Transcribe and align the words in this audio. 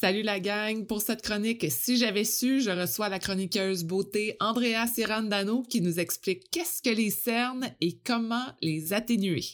Salut 0.00 0.22
la 0.22 0.40
gang! 0.40 0.86
Pour 0.86 1.02
cette 1.02 1.20
chronique, 1.20 1.66
si 1.70 1.98
j'avais 1.98 2.24
su, 2.24 2.62
je 2.62 2.70
reçois 2.70 3.10
la 3.10 3.18
chroniqueuse 3.18 3.84
beauté 3.84 4.34
Andrea 4.40 4.86
Sirandano 4.86 5.62
qui 5.62 5.82
nous 5.82 6.00
explique 6.00 6.50
qu'est-ce 6.50 6.80
que 6.80 6.88
les 6.88 7.10
cernes 7.10 7.68
et 7.82 7.98
comment 7.98 8.46
les 8.62 8.94
atténuer. 8.94 9.44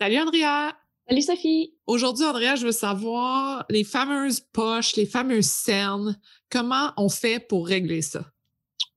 Salut 0.00 0.18
Andrea! 0.18 0.76
Salut 1.08 1.22
Sophie! 1.22 1.74
Aujourd'hui, 1.88 2.24
Andrea, 2.24 2.54
je 2.54 2.66
veux 2.66 2.70
savoir 2.70 3.66
les 3.70 3.82
fameuses 3.82 4.38
poches, 4.38 4.94
les 4.94 5.06
fameuses 5.06 5.46
cernes, 5.46 6.16
comment 6.48 6.92
on 6.96 7.08
fait 7.08 7.40
pour 7.40 7.66
régler 7.66 8.02
ça? 8.02 8.24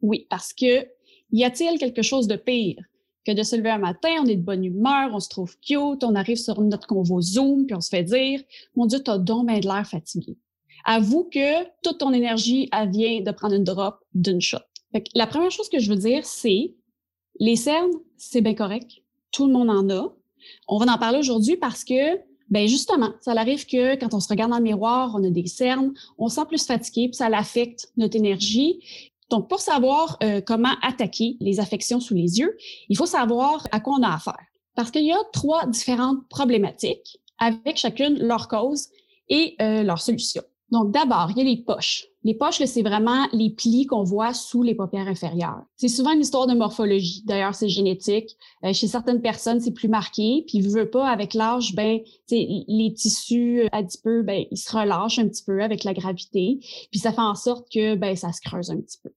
Oui, 0.03 0.27
parce 0.29 0.53
que 0.53 0.85
y 1.31 1.43
a-t-il 1.43 1.79
quelque 1.79 2.03
chose 2.03 2.27
de 2.27 2.35
pire 2.35 2.83
de 3.33 3.43
se 3.43 3.55
lever 3.55 3.69
un 3.69 3.77
matin, 3.77 4.09
on 4.21 4.25
est 4.25 4.35
de 4.35 4.41
bonne 4.41 4.63
humeur, 4.63 5.09
on 5.13 5.19
se 5.19 5.29
trouve 5.29 5.55
cute, 5.59 6.03
on 6.03 6.15
arrive 6.15 6.37
sur 6.37 6.61
notre 6.61 6.87
convo 6.87 7.21
Zoom, 7.21 7.65
puis 7.65 7.75
on 7.75 7.81
se 7.81 7.89
fait 7.89 8.03
dire 8.03 8.41
Mon 8.75 8.85
Dieu, 8.85 8.99
t'as 8.99 9.17
donc 9.17 9.47
bien 9.47 9.59
de 9.59 9.67
l'air 9.67 9.87
fatigué. 9.87 10.37
Avoue 10.85 11.25
que 11.25 11.63
toute 11.83 11.99
ton 11.99 12.13
énergie, 12.13 12.69
vient 12.91 13.21
de 13.21 13.31
prendre 13.31 13.55
une 13.55 13.63
drop 13.63 13.99
d'une 14.13 14.41
shot. 14.41 14.57
la 15.13 15.27
première 15.27 15.51
chose 15.51 15.69
que 15.69 15.79
je 15.79 15.89
veux 15.89 15.97
dire, 15.97 16.25
c'est 16.25 16.73
les 17.39 17.55
cernes, 17.55 17.91
c'est 18.17 18.41
bien 18.41 18.53
correct. 18.53 18.91
Tout 19.31 19.47
le 19.47 19.53
monde 19.53 19.69
en 19.69 19.89
a. 19.89 20.13
On 20.67 20.77
va 20.77 20.91
en 20.91 20.97
parler 20.97 21.19
aujourd'hui 21.19 21.57
parce 21.57 21.83
que, 21.83 22.17
ben 22.49 22.67
justement, 22.67 23.13
ça 23.21 23.31
arrive 23.31 23.65
que 23.65 23.95
quand 23.95 24.13
on 24.13 24.19
se 24.19 24.27
regarde 24.27 24.51
dans 24.51 24.57
le 24.57 24.63
miroir, 24.63 25.13
on 25.15 25.23
a 25.23 25.29
des 25.29 25.47
cernes, 25.47 25.93
on 26.17 26.27
se 26.27 26.35
sent 26.35 26.45
plus 26.47 26.65
fatigué, 26.65 27.07
puis 27.07 27.15
ça 27.15 27.27
affecte 27.27 27.91
notre 27.97 28.15
énergie. 28.15 28.79
Donc, 29.29 29.47
pour 29.47 29.59
savoir 29.59 30.17
euh, 30.23 30.41
comment 30.41 30.73
attaquer 30.81 31.37
les 31.39 31.59
affections 31.59 31.99
sous 31.99 32.15
les 32.15 32.39
yeux, 32.39 32.57
il 32.89 32.97
faut 32.97 33.05
savoir 33.05 33.67
à 33.71 33.79
quoi 33.79 33.97
on 33.99 34.03
a 34.03 34.13
affaire. 34.13 34.39
Parce 34.75 34.91
qu'il 34.91 35.05
y 35.05 35.11
a 35.11 35.19
trois 35.33 35.65
différentes 35.67 36.27
problématiques 36.29 37.19
avec 37.37 37.77
chacune 37.77 38.17
leur 38.19 38.47
cause 38.47 38.87
et 39.29 39.55
euh, 39.61 39.83
leur 39.83 40.01
solution. 40.01 40.41
Donc, 40.71 40.91
d'abord, 40.91 41.31
il 41.31 41.37
y 41.37 41.41
a 41.41 41.43
les 41.43 41.57
poches. 41.57 42.05
Les 42.23 42.35
poches, 42.35 42.63
c'est 42.63 42.81
vraiment 42.81 43.25
les 43.31 43.49
plis 43.49 43.85
qu'on 43.85 44.03
voit 44.03 44.33
sous 44.33 44.61
les 44.61 44.75
paupières 44.75 45.07
inférieures. 45.07 45.63
C'est 45.77 45.87
souvent 45.87 46.11
une 46.11 46.21
histoire 46.21 46.47
de 46.47 46.53
morphologie. 46.53 47.23
D'ailleurs, 47.25 47.55
c'est 47.55 47.69
génétique. 47.69 48.35
Euh, 48.63 48.73
chez 48.73 48.87
certaines 48.87 49.21
personnes, 49.21 49.61
c'est 49.61 49.71
plus 49.71 49.87
marqué. 49.87 50.43
Puis, 50.47 50.61
veut 50.61 50.89
pas, 50.89 51.07
avec 51.07 51.33
l'âge, 51.33 51.73
ben, 51.75 51.99
les 52.29 52.93
tissus 52.95 53.67
adipeux, 53.71 54.21
ben, 54.21 54.45
ils 54.51 54.57
se 54.57 54.75
relâchent 54.75 55.19
un 55.19 55.27
petit 55.27 55.43
peu 55.43 55.63
avec 55.63 55.83
la 55.83 55.93
gravité. 55.93 56.59
Puis, 56.91 56.99
ça 56.99 57.11
fait 57.11 57.21
en 57.21 57.35
sorte 57.35 57.67
que, 57.71 57.95
ben, 57.95 58.15
ça 58.15 58.31
se 58.31 58.41
creuse 58.41 58.69
un 58.69 58.77
petit 58.77 58.99
peu. 59.01 59.09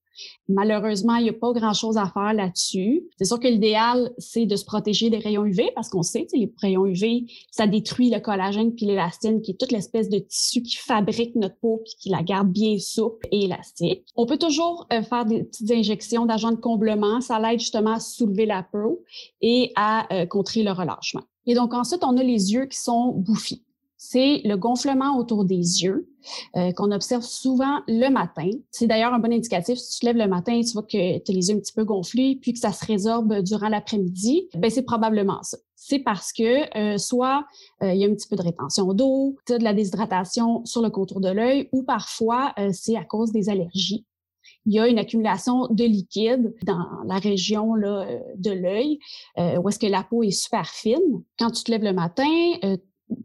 Malheureusement, 0.47 1.15
il 1.15 1.23
n'y 1.23 1.29
a 1.29 1.33
pas 1.33 1.51
grand-chose 1.53 1.97
à 1.97 2.05
faire 2.05 2.33
là-dessus. 2.33 3.03
C'est 3.17 3.25
sûr 3.25 3.39
que 3.39 3.47
l'idéal, 3.47 4.11
c'est 4.17 4.45
de 4.45 4.55
se 4.55 4.65
protéger 4.65 5.09
des 5.09 5.17
rayons 5.17 5.45
UV 5.45 5.71
parce 5.75 5.89
qu'on 5.89 6.03
sait, 6.03 6.25
que 6.25 6.37
les 6.37 6.51
rayons 6.61 6.85
UV, 6.85 7.25
ça 7.51 7.67
détruit 7.67 8.09
le 8.09 8.19
collagène 8.19 8.73
puis 8.73 8.85
l'élastine, 8.85 9.41
qui 9.41 9.51
est 9.51 9.59
toute 9.59 9.71
l'espèce 9.71 10.09
de 10.09 10.19
tissu 10.19 10.61
qui 10.61 10.77
fabrique 10.77 11.35
notre 11.35 11.57
peau 11.57 11.81
puis 11.83 11.93
qui 11.99 12.09
la 12.09 12.23
garde 12.23 12.49
bien 12.49 12.77
souple 12.79 13.27
et 13.31 13.45
élastique. 13.45 14.03
On 14.15 14.25
peut 14.25 14.37
toujours 14.37 14.87
euh, 14.93 15.01
faire 15.03 15.25
des 15.25 15.43
petites 15.43 15.71
injections 15.71 16.25
d'agents 16.25 16.51
de 16.51 16.57
comblement. 16.57 17.21
Ça 17.21 17.39
l'aide 17.39 17.59
justement 17.59 17.93
à 17.93 17.99
soulever 17.99 18.45
la 18.45 18.63
peau 18.63 19.03
et 19.41 19.71
à 19.75 20.13
euh, 20.13 20.25
contrer 20.25 20.63
le 20.63 20.71
relâchement. 20.71 21.23
Et 21.45 21.55
donc 21.55 21.73
ensuite, 21.73 22.03
on 22.03 22.17
a 22.17 22.23
les 22.23 22.53
yeux 22.53 22.65
qui 22.65 22.79
sont 22.79 23.11
bouffis 23.11 23.63
c'est 24.05 24.41
le 24.43 24.57
gonflement 24.57 25.17
autour 25.17 25.45
des 25.45 25.83
yeux 25.83 26.09
euh, 26.55 26.71
qu'on 26.73 26.91
observe 26.91 27.23
souvent 27.23 27.81
le 27.87 28.09
matin. 28.09 28.49
C'est 28.71 28.87
d'ailleurs 28.87 29.13
un 29.13 29.19
bon 29.19 29.31
indicatif. 29.31 29.77
Si 29.77 29.93
tu 29.93 29.99
te 30.01 30.05
lèves 30.05 30.17
le 30.17 30.27
matin, 30.27 30.59
tu 30.61 30.73
vois 30.73 30.83
que 30.83 31.19
tu 31.19 31.31
as 31.31 31.33
les 31.33 31.49
yeux 31.49 31.55
un 31.55 31.59
petit 31.59 31.73
peu 31.73 31.83
gonflés, 31.83 32.37
puis 32.41 32.53
que 32.53 32.59
ça 32.59 32.71
se 32.71 32.85
résorbe 32.85 33.41
durant 33.41 33.69
l'après-midi, 33.69 34.47
ben 34.55 34.69
c'est 34.69 34.83
probablement 34.83 35.41
ça. 35.43 35.57
C'est 35.75 35.99
parce 35.99 36.31
que 36.31 36.77
euh, 36.77 36.97
soit 36.97 37.45
euh, 37.81 37.93
il 37.93 37.99
y 37.99 38.05
a 38.05 38.07
un 38.07 38.13
petit 38.13 38.27
peu 38.27 38.35
de 38.35 38.41
rétention 38.41 38.93
d'eau, 38.93 39.35
tu 39.45 39.53
as 39.53 39.57
de 39.57 39.63
la 39.63 39.73
déshydratation 39.73 40.63
sur 40.65 40.81
le 40.81 40.89
contour 40.89 41.19
de 41.19 41.29
l'œil, 41.29 41.69
ou 41.71 41.83
parfois 41.83 42.53
c'est 42.71 42.95
à 42.95 43.03
cause 43.03 43.31
des 43.31 43.49
allergies 43.49 44.05
il 44.65 44.73
y 44.73 44.79
a 44.79 44.87
une 44.87 44.97
accumulation 44.97 45.67
de 45.67 45.83
liquide 45.83 46.55
dans 46.63 46.85
la 47.05 47.17
région 47.17 47.75
là, 47.75 48.07
de 48.37 48.51
l'œil, 48.51 48.99
où 49.37 49.67
est-ce 49.67 49.79
que 49.79 49.87
la 49.87 50.03
peau 50.03 50.23
est 50.23 50.31
super 50.31 50.69
fine. 50.69 51.23
Quand 51.37 51.51
tu 51.51 51.63
te 51.65 51.71
lèves 51.71 51.83
le 51.83 51.91
matin, 51.91 52.23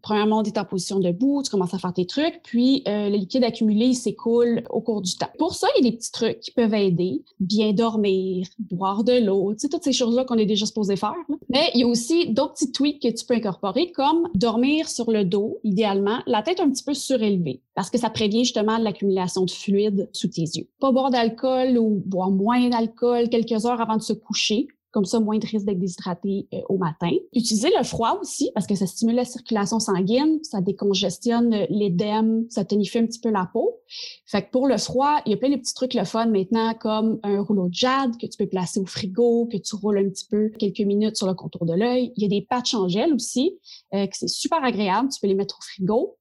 premièrement, 0.03 0.43
tu 0.43 0.51
es 0.51 0.59
en 0.59 0.65
position 0.65 0.99
debout, 0.99 1.43
tu 1.43 1.51
commences 1.51 1.75
à 1.75 1.79
faire 1.79 1.93
tes 1.93 2.07
trucs, 2.07 2.41
puis 2.43 2.83
euh, 2.89 3.09
le 3.09 3.17
liquide 3.17 3.45
accumulé 3.45 3.93
s'écoule 3.95 4.63
au 4.71 4.81
cours 4.81 5.03
du 5.03 5.15
temps. 5.17 5.29
Pour 5.39 5.55
ça, 5.55 5.67
il 5.77 5.85
y 5.85 5.89
a 5.89 5.91
des 5.91 5.97
petits 5.97 6.13
trucs 6.13 6.41
qui 6.41 6.51
peuvent 6.51 6.75
aider. 6.75 7.23
Bien 7.41 7.73
dormir, 7.73 8.47
boire 8.59 9.05
de 9.05 9.25
l'eau, 9.25 9.55
tu 9.55 9.69
toutes 9.69 9.85
ces 9.85 9.93
choses-là 9.93 10.25
qu'on 10.25 10.39
est 10.39 10.47
déjà 10.47 10.67
supposé 10.67 10.97
faire. 10.97 11.15
Mais 11.49 11.71
il 11.75 11.81
y 11.81 11.85
a 11.85 11.87
aussi 11.87 12.29
d'autres 12.33 12.55
petits 12.55 12.73
tweaks 12.73 13.03
que 13.03 13.09
tu 13.09 13.25
peux 13.25 13.35
incorporer, 13.35 13.93
comme 13.93 14.29
dormir 14.35 14.89
sur 14.89 15.11
le 15.11 15.25
dos, 15.25 15.59
idéalement, 15.65 16.19
la 16.27 16.43
tête 16.43 16.61
un 16.61 16.71
petit 16.71 16.85
peu 16.85 16.95
surélevée, 16.95 17.61
parce 17.75 17.91
que 17.91 17.99
ça 17.99 18.11
prévient 18.11 18.45
justement 18.45 18.79
l'accumulation 18.79 19.45
de 19.45 19.51
fluide 19.51 20.09
sous 20.13 20.29
tes 20.29 20.43
yeux. 20.43 20.69
Pas 20.81 20.93
boire 20.93 21.11
d'alcool 21.11 21.79
ou 21.79 22.03
boire 22.05 22.31
moins 22.31 22.69
d'alcool 22.69 23.29
quelques 23.29 23.67
heures 23.67 23.81
avant 23.81 23.97
de 23.97 24.03
se 24.03 24.13
coucher 24.13 24.69
comme 24.91 25.05
ça, 25.05 25.21
moins 25.21 25.39
de 25.39 25.47
risque 25.47 25.67
d'être 25.67 25.79
déshydraté 25.79 26.49
euh, 26.55 26.61
au 26.69 26.79
matin. 26.79 27.11
Utiliser 27.35 27.71
le 27.77 27.85
froid 27.85 28.19
aussi, 28.21 28.51
parce 28.55 28.67
que 28.67 28.75
ça 28.75 28.87
stimule 28.87 29.17
la 29.17 29.25
circulation 29.25 29.81
sanguine, 29.81 30.39
ça 30.43 30.61
décongestionne 30.61 31.67
l'édème, 31.69 32.47
ça 32.49 32.65
tonifie 32.65 32.99
un 32.99 33.07
petit 33.07 33.21
peu 33.21 33.31
la 33.31 33.49
peau. 33.53 33.81
Fait 34.27 34.43
que 34.43 34.51
pour 34.51 34.67
le 34.67 34.79
froid, 34.79 35.21
il 35.27 35.33
y 35.33 35.35
a 35.35 35.37
plein 35.37 35.51
de 35.51 35.57
petits 35.57 35.75
trucs 35.75 35.95
le 35.95 36.05
fun 36.05 36.27
maintenant, 36.27 36.75
comme 36.75 37.21
un 37.23 37.41
rouleau 37.41 37.69
de 37.69 37.75
jade 37.75 38.17
que 38.19 38.27
tu 38.27 38.37
peux 38.39 38.47
placer 38.47 38.81
au 38.81 38.87
frigo, 38.87 39.47
que 39.47 39.59
tu 39.59 39.75
roules 39.77 39.99
un 39.99 40.09
petit 40.09 40.27
peu 40.27 40.51
quelques 40.59 40.81
minutes 40.81 41.17
sur 41.17 41.27
le 41.27 41.35
contour 41.35 41.67
de 41.67 41.75
l'œil. 41.75 42.13
Il 42.17 42.23
y 42.23 42.27
a 42.27 42.29
des 42.29 42.43
patchs 42.43 42.75
en 42.75 42.89
gel 42.89 43.13
aussi, 43.13 43.59
euh, 43.95 44.07
que 44.07 44.17
c'est 44.17 44.29
super 44.29 44.65
agréable, 44.65 45.09
tu 45.13 45.21
peux 45.21 45.27
les 45.27 45.35
mettre 45.35 45.59
au 45.59 45.63
frigo. 45.63 46.17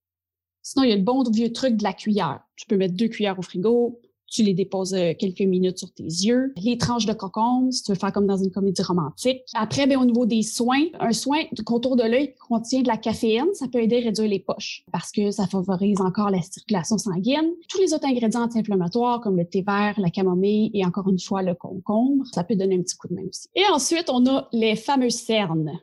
Sinon, 0.62 0.84
il 0.84 0.90
y 0.90 0.94
a 0.94 0.98
le 0.98 1.04
bon 1.04 1.24
vieux 1.32 1.54
truc 1.54 1.78
de 1.78 1.84
la 1.84 1.94
cuillère. 1.94 2.42
Tu 2.58 2.66
peux 2.66 2.76
mettre 2.76 2.96
deux 2.96 3.08
cuillères 3.08 3.40
au 3.40 3.42
frigo, 3.42 4.02
tu 4.30 4.44
les 4.44 4.54
déposes 4.54 4.94
euh, 4.94 5.14
quelques 5.18 5.42
minutes 5.42 5.80
sur 5.80 5.92
tes 5.92 6.04
yeux. 6.04 6.54
Les 6.58 6.78
tranches 6.78 7.06
de 7.06 7.14
cocon, 7.14 7.72
si 7.72 7.84
tu 7.84 7.92
veux 7.92 7.98
faire 7.98 8.12
comme 8.12 8.28
dans 8.28 8.38
une 8.38 8.52
comédie 8.52 8.82
romantique. 8.82 9.44
Après, 9.54 9.88
bien, 9.88 10.00
au 10.00 10.06
niveau 10.06 10.26
des 10.26 10.44
soins, 10.44 10.86
un 11.00 11.14
soin 11.14 11.40
de 11.52 11.62
contour 11.62 11.96
de 11.96 12.04
l'œil 12.04 12.34
qui 12.34 12.40
contient 12.40 12.82
de 12.82 12.88
la 12.88 12.98
caféine, 12.98 13.54
ça 13.54 13.68
peut 13.68 13.82
aider 13.82 13.98
à 13.98 14.06
réduire 14.06 14.30
les 14.30 14.40
poches 14.40 14.84
parce 14.92 15.12
que 15.12 15.32
ça 15.32 15.48
favorise 15.48 16.02
encore 16.02 16.30
la 16.30 16.42
circulation 16.42 16.98
sanguine. 16.98 17.52
Tous 17.70 17.80
les 17.80 17.94
autres 17.94 18.06
ingrédients 18.06 18.44
anti-inflammatoires 18.44 19.22
comme 19.22 19.38
le 19.38 19.46
thé 19.46 19.64
vert, 19.66 19.96
la 19.98 20.10
camomille 20.10 20.72
et 20.74 20.86
encore 20.86 21.10
une 21.10 21.20
fois 21.20 21.42
le 21.42 21.56
concombre, 21.56 22.26
ça 22.34 22.44
peut 22.44 22.56
donner 22.56 22.76
un 22.76 22.82
petit 22.82 22.96
coup 22.96 23.08
de 23.08 23.16
main 23.16 23.24
aussi. 23.30 23.48
Et 23.56 23.64
ensuite, 23.72 24.10
on 24.10 24.26
a 24.28 24.48
les 24.52 24.76
fameuses 24.76 25.16
cernes 25.16 25.80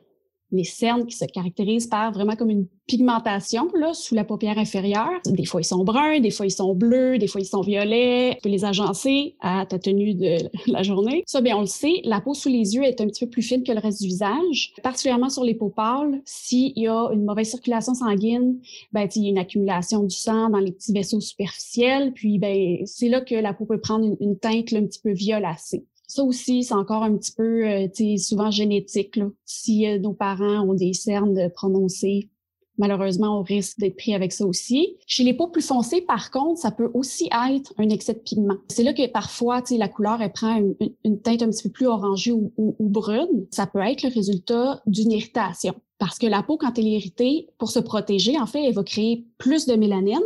les 0.55 0.63
cernes 0.63 1.05
qui 1.05 1.15
se 1.15 1.25
caractérisent 1.25 1.87
par 1.87 2.11
vraiment 2.11 2.35
comme 2.35 2.49
une 2.49 2.67
pigmentation 2.87 3.67
là, 3.75 3.93
sous 3.93 4.15
la 4.15 4.23
paupière 4.23 4.57
inférieure. 4.57 5.19
Des 5.25 5.45
fois, 5.45 5.61
ils 5.61 5.65
sont 5.65 5.83
bruns, 5.83 6.19
des 6.19 6.29
fois, 6.29 6.45
ils 6.45 6.51
sont 6.51 6.73
bleus, 6.75 7.17
des 7.17 7.27
fois, 7.27 7.41
ils 7.41 7.45
sont 7.45 7.61
violets. 7.61 8.35
Tu 8.35 8.41
peux 8.43 8.49
les 8.49 8.65
agencer 8.65 9.35
à 9.41 9.65
ta 9.65 9.79
tenue 9.79 10.13
de 10.13 10.37
la 10.71 10.83
journée. 10.83 11.23
Ça, 11.25 11.41
bien, 11.41 11.57
on 11.57 11.61
le 11.61 11.67
sait, 11.67 12.01
la 12.03 12.21
peau 12.21 12.33
sous 12.33 12.49
les 12.49 12.75
yeux 12.75 12.83
est 12.83 13.01
un 13.01 13.07
petit 13.07 13.25
peu 13.25 13.31
plus 13.31 13.41
fine 13.41 13.63
que 13.63 13.71
le 13.71 13.79
reste 13.79 14.01
du 14.01 14.07
visage, 14.07 14.73
particulièrement 14.83 15.29
sur 15.29 15.43
les 15.43 15.55
peaux 15.55 15.69
pâles. 15.69 16.21
S'il 16.25 16.77
y 16.77 16.87
a 16.87 17.09
une 17.11 17.25
mauvaise 17.25 17.49
circulation 17.49 17.93
sanguine, 17.93 18.59
ben, 18.91 19.07
il 19.15 19.23
y 19.23 19.27
a 19.27 19.29
une 19.29 19.37
accumulation 19.37 20.03
du 20.03 20.15
sang 20.15 20.49
dans 20.49 20.59
les 20.59 20.71
petits 20.71 20.93
vaisseaux 20.93 21.21
superficiels. 21.21 22.13
Puis, 22.13 22.39
ben, 22.39 22.77
c'est 22.85 23.09
là 23.09 23.21
que 23.21 23.35
la 23.35 23.53
peau 23.53 23.65
peut 23.65 23.79
prendre 23.79 24.15
une, 24.19 24.37
teinte 24.37 24.73
un 24.73 24.85
petit 24.85 24.99
peu 25.01 25.11
violacée. 25.11 25.85
Ça 26.07 26.23
aussi, 26.23 26.63
c'est 26.63 26.73
encore 26.73 27.03
un 27.03 27.15
petit 27.17 27.31
peu, 27.31 27.67
euh, 27.67 28.17
souvent 28.17 28.51
génétique. 28.51 29.15
Là. 29.15 29.29
Si 29.45 29.87
euh, 29.87 29.99
nos 29.99 30.13
parents 30.13 30.61
ont 30.61 30.73
des 30.73 30.93
cernes 30.93 31.49
prononcées, 31.53 32.29
malheureusement, 32.77 33.39
on 33.39 33.43
risque 33.43 33.79
d'être 33.79 33.97
pris 33.97 34.13
avec 34.13 34.31
ça 34.31 34.45
aussi. 34.45 34.97
Chez 35.07 35.23
les 35.23 35.33
peaux 35.33 35.47
plus 35.47 35.65
foncées, 35.65 36.01
par 36.01 36.31
contre, 36.31 36.59
ça 36.59 36.71
peut 36.71 36.89
aussi 36.93 37.29
être 37.49 37.73
un 37.77 37.89
excès 37.89 38.13
de 38.13 38.19
pigment. 38.19 38.57
C'est 38.69 38.83
là 38.83 38.93
que 38.93 39.07
parfois, 39.07 39.61
la 39.71 39.87
couleur, 39.87 40.21
elle 40.21 40.31
prend 40.31 40.61
une, 41.03 41.21
teinte 41.21 41.41
un 41.41 41.49
petit 41.49 41.63
peu 41.63 41.69
plus 41.69 41.87
orangée 41.87 42.31
ou, 42.31 42.75
brune. 42.79 43.47
Ça 43.51 43.65
peut 43.67 43.79
être 43.79 44.03
le 44.03 44.13
résultat 44.13 44.81
d'une 44.85 45.11
irritation. 45.11 45.73
Parce 45.97 46.19
que 46.19 46.27
la 46.27 46.43
peau, 46.43 46.57
quand 46.57 46.77
elle 46.77 46.87
est 46.87 46.97
irritée, 46.97 47.47
pour 47.57 47.69
se 47.69 47.79
protéger, 47.79 48.37
en 48.37 48.45
fait, 48.45 48.61
elle 48.63 48.73
va 48.73 48.83
créer 48.83 49.25
plus 49.37 49.65
de 49.65 49.75
mélanine. 49.75 50.19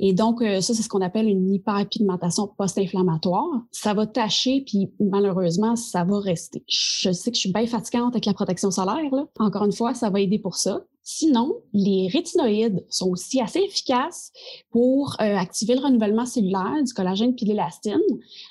Et 0.00 0.12
donc, 0.12 0.42
euh, 0.42 0.60
ça, 0.60 0.74
c'est 0.74 0.82
ce 0.82 0.88
qu'on 0.88 1.02
appelle 1.02 1.28
une 1.28 1.52
hyperpigmentation 1.52 2.48
post-inflammatoire. 2.58 3.62
Ça 3.70 3.94
va 3.94 4.06
tacher, 4.06 4.64
puis 4.66 4.90
malheureusement, 4.98 5.76
ça 5.76 6.02
va 6.02 6.18
rester. 6.18 6.64
Je 6.66 7.12
sais 7.12 7.30
que 7.30 7.36
je 7.36 7.42
suis 7.42 7.52
bien 7.52 7.66
fatigante 7.66 8.14
avec 8.14 8.26
la 8.26 8.34
protection 8.34 8.72
solaire. 8.72 9.12
Encore 9.38 9.64
une 9.64 9.72
fois, 9.72 9.94
ça 9.94 10.10
va 10.10 10.20
aider 10.20 10.40
pour 10.40 10.56
ça. 10.56 10.82
Sinon, 11.06 11.60
les 11.74 12.08
rétinoïdes 12.08 12.84
sont 12.88 13.10
aussi 13.10 13.38
assez 13.38 13.58
efficaces 13.60 14.32
pour 14.70 15.16
euh, 15.20 15.36
activer 15.36 15.74
le 15.74 15.82
renouvellement 15.82 16.24
cellulaire 16.24 16.82
du 16.82 16.94
collagène 16.94 17.34
puis 17.34 17.44
de 17.44 17.50
l'élastine. 17.50 18.00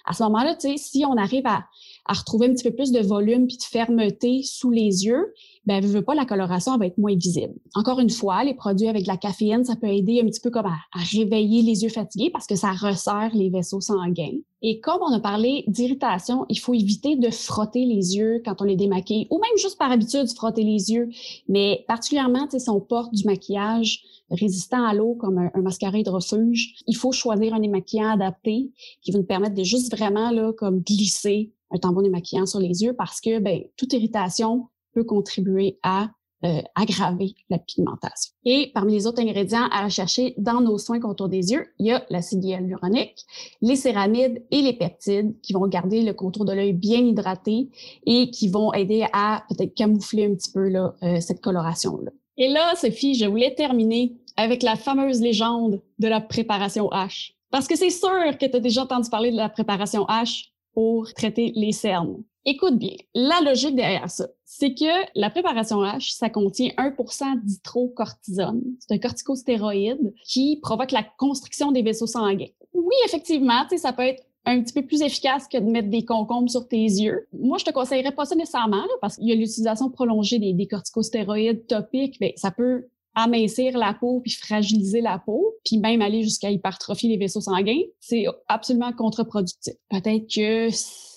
À 0.05 0.13
ce 0.13 0.21
moment-là, 0.23 0.55
si 0.77 1.03
on 1.03 1.17
arrive 1.17 1.47
à 1.47 1.65
à 2.05 2.13
retrouver 2.13 2.47
un 2.47 2.53
petit 2.53 2.63
peu 2.63 2.75
plus 2.75 2.91
de 2.91 2.99
volume 2.99 3.47
puis 3.47 3.57
de 3.57 3.63
fermeté 3.63 4.41
sous 4.43 4.71
les 4.71 5.05
yeux, 5.05 5.33
ben, 5.65 5.83
veut 5.85 6.01
pas, 6.01 6.13
la 6.13 6.25
coloration 6.25 6.77
va 6.77 6.87
être 6.87 6.97
moins 6.97 7.15
visible. 7.15 7.53
Encore 7.73 8.01
une 8.01 8.09
fois, 8.09 8.43
les 8.43 8.53
produits 8.53 8.89
avec 8.89 9.03
de 9.03 9.07
la 9.07 9.15
caféine, 9.15 9.63
ça 9.63 9.77
peut 9.77 9.87
aider 9.87 10.19
un 10.21 10.25
petit 10.25 10.41
peu 10.41 10.49
comme 10.49 10.65
à, 10.65 10.75
réveiller 10.93 11.61
les 11.61 11.83
yeux 11.83 11.89
fatigués 11.89 12.29
parce 12.31 12.47
que 12.47 12.55
ça 12.55 12.71
resserre 12.71 13.31
les 13.33 13.49
vaisseaux 13.49 13.79
sanguins. 13.79 14.37
Et 14.61 14.79
comme 14.81 15.01
on 15.01 15.13
a 15.13 15.19
parlé 15.19 15.63
d'irritation, 15.67 16.45
il 16.49 16.59
faut 16.59 16.73
éviter 16.73 17.15
de 17.15 17.29
frotter 17.29 17.85
les 17.85 18.15
yeux 18.15 18.41
quand 18.43 18.61
on 18.61 18.65
les 18.65 18.75
démaquille 18.75 19.27
ou 19.29 19.39
même 19.39 19.57
juste 19.57 19.77
par 19.77 19.91
habitude 19.91 20.27
frotter 20.35 20.63
les 20.63 20.91
yeux. 20.91 21.09
Mais 21.47 21.85
particulièrement, 21.87 22.47
si 22.49 22.69
on 22.69 22.81
porte 22.81 23.13
du 23.13 23.25
maquillage 23.25 24.03
résistant 24.31 24.85
à 24.85 24.93
l'eau 24.93 25.15
comme 25.15 25.37
un, 25.37 25.61
mascara 25.61 25.97
hydrofuge, 25.97 26.75
il 26.87 26.95
faut 26.95 27.11
choisir 27.11 27.53
un 27.53 27.59
démaquillant 27.59 28.11
adapté 28.11 28.71
qui 29.01 29.11
va 29.11 29.19
nous 29.19 29.25
permettre 29.25 29.55
de 29.55 29.63
juste 29.63 29.95
vraiment 29.95 30.31
là, 30.31 30.51
comme 30.53 30.79
glisser 30.79 31.51
un 31.73 31.77
tampon 31.77 32.01
démaquillant 32.01 32.45
sur 32.45 32.59
les 32.59 32.83
yeux 32.83 32.93
parce 32.93 33.19
que 33.19 33.39
ben, 33.39 33.61
toute 33.77 33.93
irritation 33.93 34.67
peut 34.93 35.03
contribuer 35.03 35.79
à 35.83 36.11
euh, 36.45 36.61
aggraver 36.75 37.35
la 37.49 37.57
pigmentation. 37.57 38.33
Et 38.43 38.71
parmi 38.73 38.93
les 38.93 39.07
autres 39.07 39.21
ingrédients 39.21 39.69
à 39.71 39.85
rechercher 39.85 40.33
dans 40.37 40.59
nos 40.59 40.77
soins 40.77 40.99
contour 40.99 41.29
des 41.29 41.51
yeux, 41.51 41.67
il 41.79 41.87
y 41.87 41.91
a 41.91 42.05
l'acide 42.09 42.43
hyaluronique, 42.43 43.25
les 43.61 43.77
céramides 43.77 44.43
et 44.51 44.61
les 44.61 44.73
peptides 44.73 45.39
qui 45.41 45.53
vont 45.53 45.65
garder 45.67 46.01
le 46.01 46.13
contour 46.13 46.43
de 46.43 46.51
l'œil 46.51 46.73
bien 46.73 46.99
hydraté 46.99 47.69
et 48.05 48.29
qui 48.29 48.49
vont 48.49 48.73
aider 48.73 49.05
à 49.13 49.45
peut-être 49.47 49.73
camoufler 49.73 50.25
un 50.25 50.35
petit 50.35 50.51
peu 50.51 50.67
là, 50.67 50.93
euh, 51.03 51.21
cette 51.21 51.39
coloration-là. 51.39 52.11
Et 52.35 52.49
là, 52.49 52.75
Sophie, 52.75 53.15
je 53.15 53.25
voulais 53.25 53.55
terminer 53.55 54.17
avec 54.35 54.63
la 54.63 54.75
fameuse 54.75 55.21
légende 55.21 55.81
de 55.99 56.07
la 56.09 56.19
préparation 56.19 56.89
H. 56.89 57.35
Parce 57.51 57.67
que 57.67 57.77
c'est 57.77 57.89
sûr 57.89 58.37
que 58.37 58.45
tu 58.47 58.55
as 58.57 58.59
déjà 58.59 58.83
entendu 58.83 59.09
parler 59.09 59.31
de 59.31 59.37
la 59.37 59.47
préparation 59.47 60.03
H 60.07 60.49
pour 60.73 61.13
traiter 61.13 61.51
les 61.55 61.71
cernes. 61.71 62.23
Écoute 62.45 62.77
bien, 62.77 62.95
la 63.15 63.39
logique 63.39 63.75
derrière 63.75 64.09
ça, 64.09 64.27
c'est 64.43 64.73
que 64.73 65.07
la 65.15 65.29
préparation 65.29 65.81
H, 65.81 66.13
ça 66.13 66.29
contient 66.29 66.71
1% 66.77 67.41
d'hydrocortisone. 67.41 68.61
C'est 68.79 68.93
un 68.93 68.97
corticostéroïde 68.97 70.13
qui 70.25 70.59
provoque 70.61 70.91
la 70.91 71.03
constriction 71.17 71.71
des 71.71 71.83
vaisseaux 71.83 72.07
sanguins. 72.07 72.49
Oui, 72.73 72.95
effectivement, 73.05 73.63
ça 73.77 73.93
peut 73.93 74.03
être 74.03 74.23
un 74.45 74.61
petit 74.61 74.73
peu 74.73 74.85
plus 74.85 75.01
efficace 75.01 75.47
que 75.47 75.57
de 75.57 75.69
mettre 75.69 75.89
des 75.89 76.03
concombres 76.03 76.49
sur 76.49 76.67
tes 76.67 76.83
yeux. 76.83 77.27
Moi, 77.31 77.57
je 77.57 77.65
te 77.65 77.71
conseillerais 77.71 78.11
pas 78.11 78.25
ça 78.25 78.35
nécessairement, 78.35 78.83
parce 78.99 79.15
qu'il 79.15 79.27
y 79.27 79.31
a 79.31 79.35
l'utilisation 79.35 79.89
prolongée 79.89 80.39
des, 80.39 80.67
corticostéroïdes 80.67 81.65
topiques. 81.67 82.19
Bien, 82.19 82.31
ça 82.35 82.51
peut 82.51 82.87
amincir 83.15 83.77
la 83.77 83.93
peau 83.93 84.21
puis 84.21 84.33
fragiliser 84.33 85.01
la 85.01 85.19
peau, 85.19 85.55
puis 85.65 85.77
même 85.77 86.01
aller 86.01 86.23
jusqu'à 86.23 86.49
hypertrophier 86.49 87.09
les 87.09 87.17
vaisseaux 87.17 87.41
sanguins, 87.41 87.81
c'est 87.99 88.25
absolument 88.47 88.93
contre-productif. 88.93 89.73
Peut-être 89.89 90.27
que 90.33 90.69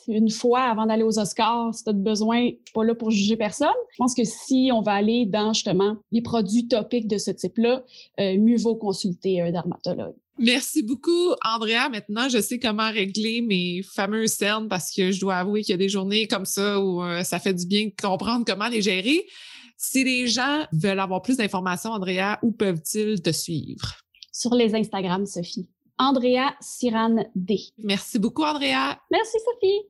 une 0.08 0.30
fois 0.30 0.62
avant 0.62 0.86
d'aller 0.86 1.02
aux 1.02 1.18
Oscars, 1.18 1.74
si 1.74 1.84
tu 1.84 1.90
as 1.90 1.92
besoin, 1.92 2.42
je 2.42 2.50
suis 2.50 2.72
pas 2.74 2.84
là 2.84 2.94
pour 2.94 3.10
juger 3.10 3.36
personne. 3.36 3.68
Je 3.92 3.96
pense 3.98 4.14
que 4.14 4.24
si 4.24 4.70
on 4.72 4.80
va 4.80 4.92
aller 4.92 5.26
dans 5.26 5.52
justement 5.52 5.96
les 6.12 6.22
produits 6.22 6.68
topiques 6.68 7.08
de 7.08 7.18
ce 7.18 7.30
type-là, 7.30 7.82
euh, 8.20 8.38
mieux 8.38 8.56
vaut 8.56 8.76
consulter 8.76 9.40
un 9.40 9.50
dermatologue. 9.50 10.14
Merci 10.38 10.82
beaucoup, 10.82 11.32
Andrea. 11.42 11.88
Maintenant, 11.90 12.28
je 12.28 12.38
sais 12.38 12.58
comment 12.58 12.90
régler 12.90 13.40
mes 13.40 13.82
fameux 13.82 14.26
cernes 14.26 14.68
parce 14.68 14.94
que 14.94 15.10
je 15.10 15.18
dois 15.18 15.36
avouer 15.36 15.62
qu'il 15.62 15.72
y 15.72 15.74
a 15.74 15.78
des 15.78 15.88
journées 15.88 16.26
comme 16.26 16.44
ça 16.44 16.78
où 16.78 17.02
euh, 17.02 17.22
ça 17.22 17.38
fait 17.38 17.54
du 17.54 17.66
bien 17.66 17.86
de 17.86 17.92
comprendre 18.00 18.44
comment 18.46 18.68
les 18.68 18.82
gérer. 18.82 19.24
Si 19.76 20.04
les 20.04 20.26
gens 20.26 20.66
veulent 20.72 21.00
avoir 21.00 21.22
plus 21.22 21.36
d'informations, 21.36 21.90
Andrea, 21.90 22.38
où 22.42 22.50
peuvent-ils 22.50 23.20
te 23.20 23.30
suivre? 23.30 23.96
Sur 24.32 24.54
les 24.54 24.74
Instagram, 24.74 25.26
Sophie. 25.26 25.68
Andrea 25.98 26.54
Siran 26.60 27.24
D. 27.34 27.58
Merci 27.78 28.18
beaucoup, 28.18 28.42
Andrea. 28.42 28.98
Merci, 29.10 29.38
Sophie. 29.38 29.88